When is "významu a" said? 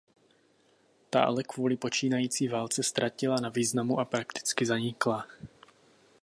3.49-4.05